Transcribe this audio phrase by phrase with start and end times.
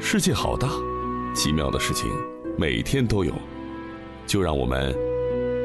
[0.00, 0.68] 世界好大，
[1.34, 2.08] 奇妙的事情
[2.56, 3.34] 每天都有，
[4.26, 4.94] 就让我们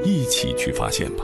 [0.03, 1.23] 一起去发现吧。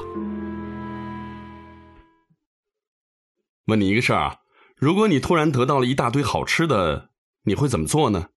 [3.66, 4.38] 问你一个事儿啊，
[4.76, 7.10] 如果你突然得到了一大堆好吃的，
[7.44, 8.28] 你会怎么做呢？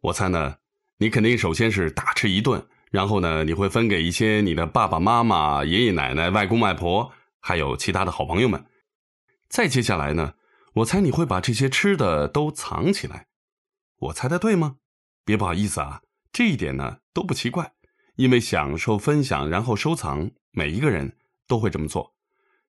[0.00, 0.56] 我猜呢，
[0.98, 8.64] 你肯定首先是大吃一顿，然后呢，你会分给一些你的爸爸妈妈、爷爷奶奶、外公外婆，还有其他的好朋友们。
[9.48, 10.34] 再接下来呢，
[10.76, 13.26] 我猜你会把这些吃的都藏起来。
[14.04, 14.76] 我猜的对吗？
[15.24, 17.72] 别不好意思啊，这一点呢都不奇怪，
[18.16, 22.14] 因为享受分享，然后收藏，每一个人都会这么做，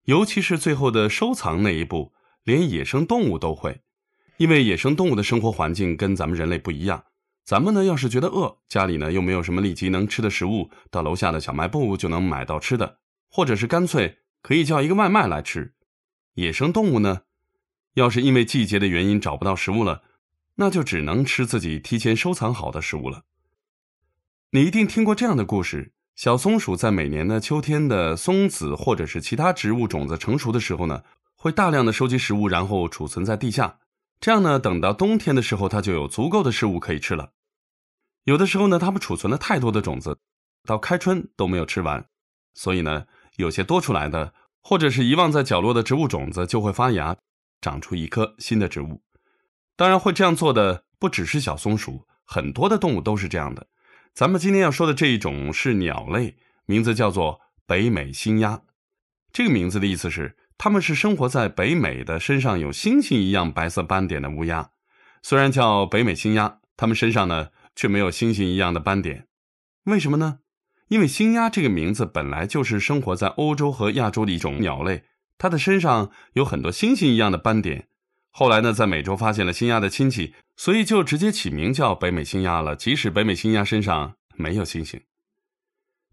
[0.03, 3.81] 尤其是最后的收藏那一步，连野生动物都会，
[4.37, 7.03] 因为野生动物的生活环境跟咱们人类不一样。
[7.43, 15.75] 咱们呢，要是觉得饿，家里呢又没有什么立即能吃的食物，到楼下的小卖部就能买到吃的，或者是干脆可以叫一个外卖来吃。
[16.35, 17.23] 野生动物呢，
[17.95, 20.03] 要是因为季节的原因找不到食物了。
[20.55, 23.23] 那就只能吃自己提前收藏好的食物了。
[24.51, 31.03] 你一定听过这样的故事：小松鼠在每年的秋天的松子或者是其他植物种子成熟的时候呢，
[31.35, 33.79] 会大量的收集食物，然后储存在地下。
[34.21, 37.33] 这样呢，等到冬天的时候，它就有足够的食物可以吃了。
[38.23, 40.17] 有的时候呢，它们储存了太多的种子，
[40.63, 42.07] 到开春都没有吃完，
[42.53, 47.17] 所以呢，有些多出来的或者是遗忘在角落的植物种子就会发芽，
[47.59, 49.01] 长出一棵新的植物。
[49.75, 53.67] 当然会这样做的不只是小松鼠，很多的动物都是这样的。
[54.13, 58.61] 咱们今天要说的这一种是鸟类，名字叫做北美星鸦。
[59.33, 64.69] 这个名字的意思是，它们是生活在北美的，身上有星星一样白色斑点的乌鸦。
[65.21, 69.27] 虽然叫北美星鸦，它们身上呢却没有星星一样的斑点。
[69.83, 70.39] 为什么呢？
[70.87, 75.03] 因为星鸦这个名字本来就是生活在欧洲和亚洲的一种鸟类，
[75.37, 77.89] 它的身上有很多星星一样的斑点。
[78.37, 82.75] 后来呢，在美洲发现了新鸭的亲戚，所以就直接起名叫北美新鸭了。
[82.75, 84.99] 即使北美新鸭身上没有星星，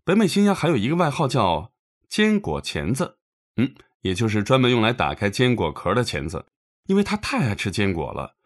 [0.04, 1.72] 北美新鸭还有一个外号叫
[2.08, 3.16] “坚果钳子”，
[3.58, 6.46] 嗯，也就是专门用来打开坚果壳的钳子，
[6.86, 8.36] 因为它太爱吃坚果了。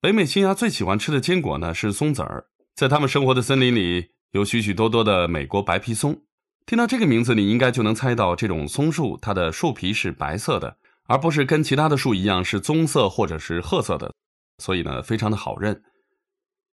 [0.00, 6.20] 北美新鸭最喜欢吃的坚果呢是松子儿，在它们生活的森林里有许许多多的美国白皮松。
[6.66, 10.78] 听到这个名字，你应该就能猜到这种松树它的树皮是白色的。
[11.10, 14.14] 而不是跟其他的树一样是棕色或者是褐色的，
[14.58, 15.82] 所以呢非常的好认。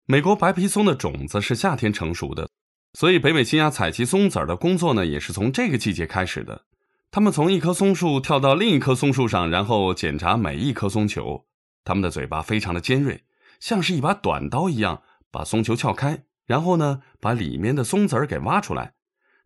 [0.05, 2.51] 美国白皮松的种子是夏天成熟的，
[2.93, 6.67] 所以北美新鸭采集松子儿的工作呢也是从这个季节开始的。
[7.11, 11.47] 他们从一棵松树跳到另一棵松树上，然后检查每一颗松球。
[11.83, 13.25] 他们的嘴巴非常的尖锐，
[13.59, 18.93] 像是一把短刀一样，把松球撬开，然后呢把里面的松子儿给挖出来。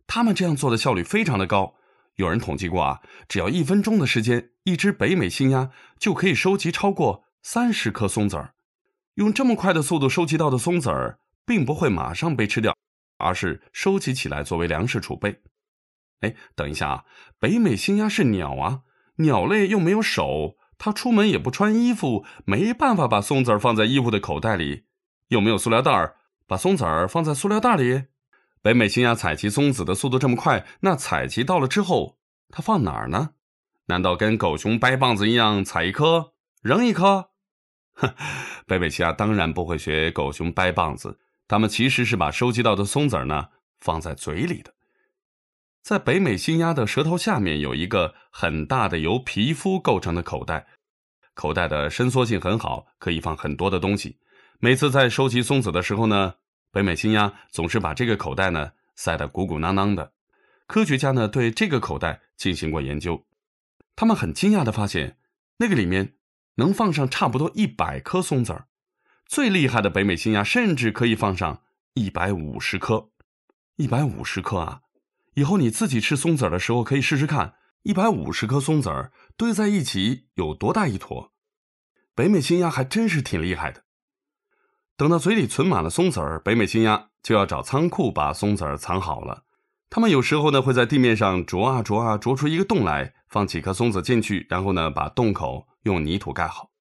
[0.05, 1.75] 他们这样做的效率非常的高。
[2.15, 2.99] 有人统计过啊，
[3.29, 8.53] 只要一分钟的时间，一只北美新鸭就可以收集超过三十颗松子儿。
[9.15, 12.75] 用这么快的速度收集到的松子儿，并不会马上被吃掉，
[13.17, 15.41] 而是收集起来作为粮食储备。
[16.21, 17.05] 哎，等一下啊，
[17.39, 18.81] 北美新鸭是鸟啊，
[19.15, 24.85] 鸟类又没有手，它出门也不穿衣服，没办法把松子儿放在衣服的口袋里，
[25.29, 26.15] 又没有塑料袋儿，
[26.47, 28.03] 把松子儿放在塑料袋里。
[28.61, 32.19] 北美新鸭采集松子的速度这么快，那采集到了之后，
[32.49, 33.31] 它放哪儿呢？
[33.91, 36.31] 难道跟狗熊掰棒子一样，采一颗
[36.61, 37.31] 扔一颗？
[37.93, 38.15] 哼，
[38.65, 43.49] 北美新鸭当然不会学狗熊掰棒子，它们其实是把收集到的松子呢
[43.81, 44.73] 放在嘴里的。
[45.83, 50.67] 在北美新鸭的舌头下面有一个很大的由皮肤构成的口袋，
[51.33, 54.17] 口袋的伸缩性很好，可以放很多的东西。
[54.59, 56.35] 每次在收集松子的时候呢。
[56.73, 60.13] 北美新鸭总是把这个口袋呢塞得鼓鼓囊囊的。
[60.67, 63.25] 科学家呢对这个口袋进行过研究，
[63.95, 65.17] 他们很惊讶的发现，
[65.57, 66.15] 那个里面
[66.55, 68.67] 能放上差不多一百颗松子儿。
[69.25, 71.61] 最厉害的北美新鸭甚至可以放上
[71.93, 73.11] 一百五十颗。
[73.77, 74.81] 一百五十颗啊！
[75.35, 81.31] 以后你自己吃松子儿的时候可以试试看，一百五十颗松子儿堆在一起有多大一坨。
[82.13, 83.85] 北美新鸭还真是挺厉害的。
[84.97, 89.45] 等到嘴里存满了松子儿，北美新鸭就要找仓库把松子儿藏好了。
[89.93, 96.71] 他们有时候呢会在地面上啄啊啄啊啄出一个洞来，放几颗松子进去，然后呢把洞口用泥土盖好。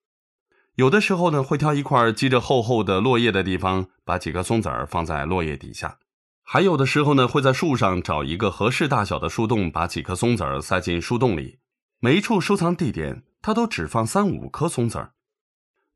[0.76, 5.98] 有的时候呢会挑一块积着厚厚的落叶的地方，把几颗松子儿放在落叶底下。
[6.44, 11.58] 还有的时候呢会在树上找一个合适大小的树洞，把几颗松子儿塞进树洞里。
[11.98, 15.14] 每一处收藏地点，它都只放三五颗松子儿。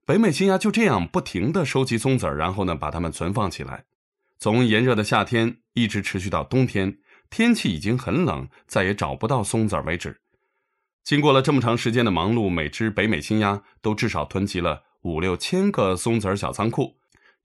[0.05, 3.85] 北美新鸭就这样不停地收集松子儿，然后呢，把它们存放起来，
[4.37, 6.99] 从炎热的夏天一直持续到冬天，
[7.37, 10.21] 天气已经很冷，再也找不到松子儿为止。
[11.03, 16.97] 经过了这么长时间的忙碌，每只北美新鸭都至少囤积了五六千个松子儿小仓库。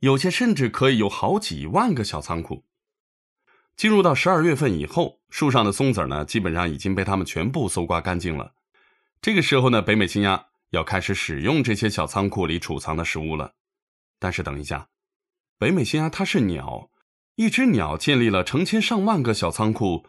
[0.02, 2.66] 有些甚至可以有好几万个小仓库。
[3.76, 8.54] 进入到十二月份以后，树上的松子呢，基本上已经被它们全部搜刮干净了。
[9.20, 13.56] 这个时候呢，北美青鸭要开始使用这些小仓库里储藏的食物了。
[14.20, 14.90] 但是等一下，
[15.58, 16.92] 北美青鸭它是鸟，
[17.40, 20.06] 一只鸟建立了成千上万个小仓库，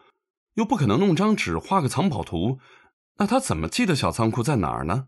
[0.55, 2.59] 又不可能弄张纸画个藏宝图，
[3.19, 5.07] 那它怎么记得小仓库在哪儿呢？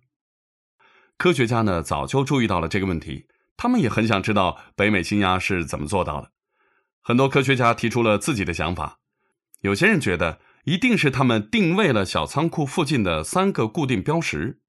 [1.18, 3.28] 科学家呢早就注意到了这个问题，
[3.58, 6.31] 他们也很想知道北美新鸭是怎么做到的。
[7.02, 9.00] 很多科学家提出了自己的想法，
[9.60, 14.62] 有些人觉得一定是他们定位了小仓库附近的三个固定标识，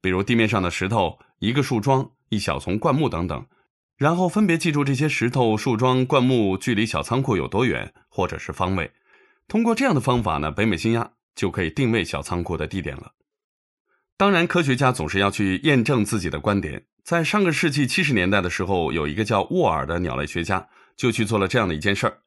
[0.00, 3.44] 比如地面上的石头、一个树桩、一小丛灌木等等，
[4.00, 8.90] 然后分别记住这些石头、树桩、灌木距离小仓库有多远，或者是方位。
[9.46, 13.12] 通过这样的方法呢，北美新鸭就可以定位小仓库的地点了。
[14.16, 16.86] 当然，科学家总是要去验证自己的观点。
[17.04, 20.66] 在上个世纪七十年代的时候，有一个叫沃尔的鸟类学家。
[20.96, 22.18] 就去做了这样的一件事儿，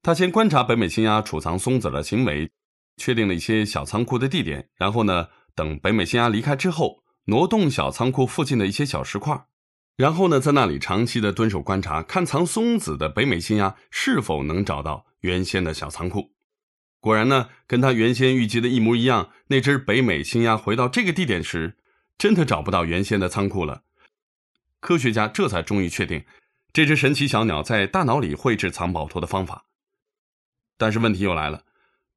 [0.00, 2.50] 他先观察北美新鸭储藏松子的行为，
[2.96, 9.38] 确定了一些小仓库的地点，然后呢，等北美新鸭离开之后，挪动小仓库附近的一些小石块，
[10.00, 16.30] 然后呢，在那里长期的蹲守观察，看藏松子的北美新鸭是否能找到原先的小仓库。
[17.00, 21.76] 果然呢，跟他原先预计的一模一样，那只北美新鸭回到这个地点时，
[22.16, 23.82] 真的找不到原先的仓库了。
[24.80, 26.24] 科学家这才终于确定。
[26.72, 29.66] 这只神奇小鸟在大脑里绘制藏宝图的方法，
[30.78, 31.64] 但是问题又来了，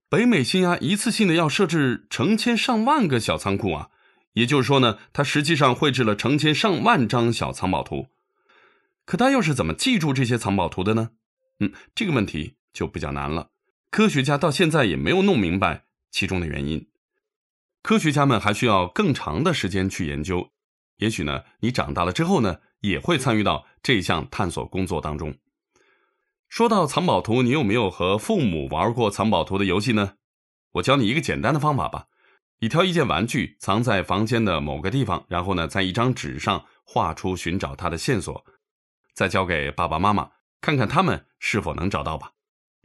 [0.08, 3.90] 北美新鸭一次性的要设置成千上万个小仓库啊，
[4.34, 8.08] 也就是说呢，他实际上绘制了成千上万张小藏宝图，
[9.06, 11.12] 可他又是怎么记住这些藏宝图的呢？
[11.60, 13.50] 嗯，这个问题就比较难了，
[13.90, 16.88] 科学家到现在也没有弄明白其中的原因，
[17.82, 20.50] 科学家们还需要更长的时间去研究，
[20.98, 22.60] 也许呢，你长大了之后呢？
[22.84, 25.34] 也会参与到这项探索工作当中。
[26.50, 30.16] 说到藏宝图，你有没有和父母玩过藏宝图的游戏呢？
[30.74, 32.08] 我教你一个简单的方法吧：
[32.64, 38.46] 你挑一件玩具藏在房间的某个地方，然后呢，在一张纸上画出寻找它的线索，
[39.14, 40.30] 再交给爸爸妈妈，
[40.62, 42.32] 看看他们是否能找到吧。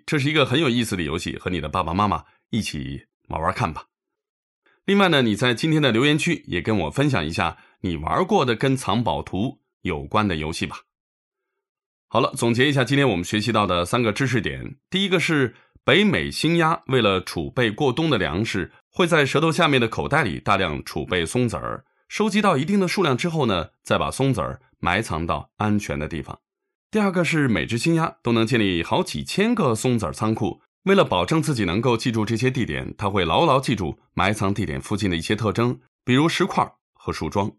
[0.05, 3.85] 这是一个很有意思的游戏，和你的爸爸妈妈一起玩玩看吧。
[4.85, 9.61] 另外呢，你在今天的留言区也跟我分享一下你玩过的跟藏宝图。
[9.83, 10.81] 有关的游戏吧。
[12.09, 14.77] 好了，总结一下今天我们学习到的三个知识点。
[14.91, 15.55] 第一个是
[15.85, 26.41] 北美星鸭为了储备过冬的粮食，会在舌头下面的口袋里大量储备松子儿，收集到一定的数量之后呢，再把松子儿埋藏到安全的地方。
[26.91, 37.53] 第二个是每只青鸭都能建立好几千个松子儿仓库，为了保证自己能够记住这些地点，它会牢牢记住埋藏地点附近的一些特征，比如石块和树桩。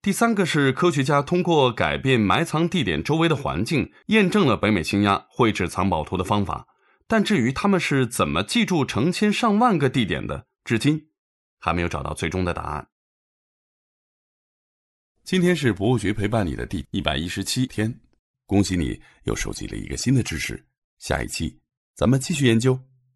[0.00, 6.68] 第三个是科学家通过改变埋藏地点周围的环境，验证了北美青鸭绘制藏宝图的方法。
[7.08, 11.10] 但至于他们是怎么记住成千上万个地点的，至今
[11.58, 12.88] 还没有找到最终的答案。
[15.24, 18.00] 今天是博物学陪伴你的第一百一十七天，
[18.46, 20.64] 恭喜你又收集了一个新的知识。
[20.98, 21.60] 下一期
[21.94, 22.78] 咱们继续研究。